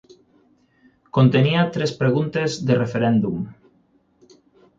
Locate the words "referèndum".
2.81-3.45